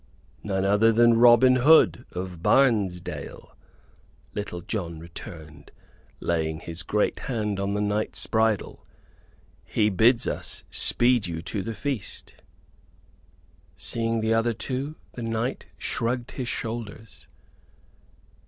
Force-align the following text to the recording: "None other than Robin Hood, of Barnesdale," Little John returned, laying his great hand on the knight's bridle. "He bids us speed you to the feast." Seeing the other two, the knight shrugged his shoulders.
"None 0.41 0.65
other 0.65 0.91
than 0.91 1.13
Robin 1.19 1.57
Hood, 1.57 2.05
of 2.13 2.41
Barnesdale," 2.41 3.55
Little 4.33 4.61
John 4.61 4.97
returned, 4.99 5.69
laying 6.19 6.59
his 6.59 6.81
great 6.81 7.19
hand 7.29 7.59
on 7.59 7.75
the 7.75 7.81
knight's 7.81 8.25
bridle. 8.25 8.83
"He 9.63 9.91
bids 9.91 10.25
us 10.27 10.63
speed 10.71 11.27
you 11.27 11.43
to 11.43 11.61
the 11.61 11.75
feast." 11.75 12.37
Seeing 13.77 14.21
the 14.21 14.33
other 14.33 14.53
two, 14.53 14.95
the 15.11 15.21
knight 15.21 15.67
shrugged 15.77 16.31
his 16.31 16.47
shoulders. 16.47 17.27